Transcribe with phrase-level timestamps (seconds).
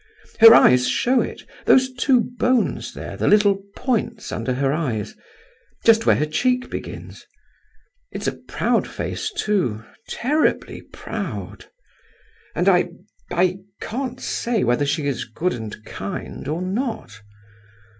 [0.39, 5.15] Her eyes show it—those two bones there, the little points under her eyes,
[5.85, 7.27] just where the cheek begins.
[8.11, 11.65] It's a proud face too, terribly proud!
[12.55, 17.21] And I—I can't say whether she is good and kind, or not.